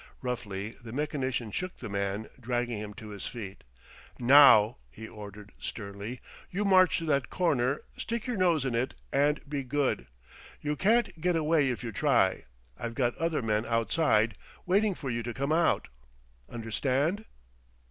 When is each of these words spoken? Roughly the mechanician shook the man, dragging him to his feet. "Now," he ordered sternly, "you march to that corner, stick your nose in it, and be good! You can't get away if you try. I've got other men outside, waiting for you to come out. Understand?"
Roughly 0.23 0.71
the 0.83 0.91
mechanician 0.91 1.51
shook 1.51 1.77
the 1.77 1.87
man, 1.87 2.27
dragging 2.39 2.79
him 2.79 2.95
to 2.95 3.09
his 3.09 3.27
feet. 3.27 3.63
"Now," 4.17 4.77
he 4.89 5.07
ordered 5.07 5.51
sternly, 5.59 6.21
"you 6.49 6.65
march 6.65 6.97
to 6.97 7.05
that 7.05 7.29
corner, 7.29 7.81
stick 7.95 8.25
your 8.25 8.35
nose 8.35 8.65
in 8.65 8.73
it, 8.73 8.95
and 9.13 9.47
be 9.47 9.61
good! 9.61 10.07
You 10.59 10.75
can't 10.75 11.21
get 11.21 11.35
away 11.35 11.69
if 11.69 11.83
you 11.83 11.91
try. 11.91 12.45
I've 12.79 12.95
got 12.95 13.15
other 13.17 13.43
men 13.43 13.63
outside, 13.63 14.35
waiting 14.65 14.95
for 14.95 15.11
you 15.11 15.21
to 15.21 15.35
come 15.35 15.51
out. 15.51 15.87
Understand?" 16.49 17.25